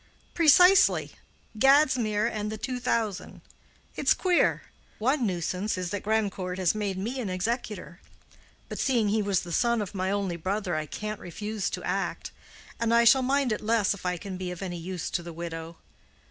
"Precisely—Gadsmere 0.33 2.25
and 2.25 2.51
the 2.51 2.57
two 2.57 2.79
thousand. 2.79 3.41
It's 3.95 4.15
queer. 4.15 4.63
One 4.97 5.27
nuisance 5.27 5.77
is 5.77 5.91
that 5.91 6.01
Grandcourt 6.01 6.57
has 6.57 6.73
made 6.73 6.97
me 6.97 7.19
an 7.21 7.29
executor; 7.29 8.01
but 8.67 8.79
seeing 8.79 9.09
he 9.09 9.21
was 9.21 9.41
the 9.41 9.51
son 9.51 9.79
of 9.79 9.93
my 9.93 10.09
only 10.09 10.37
brother, 10.37 10.75
I 10.75 10.87
can't 10.87 11.19
refuse 11.19 11.69
to 11.69 11.83
act. 11.83 12.31
And 12.79 12.91
I 12.95 13.03
shall 13.03 13.21
mind 13.21 13.51
it 13.51 13.61
less 13.61 13.93
if 13.93 14.03
I 14.03 14.17
can 14.17 14.37
be 14.37 14.49
of 14.49 14.63
any 14.63 14.79
use 14.79 15.11
to 15.11 15.21
the 15.21 15.33
widow. 15.33 15.77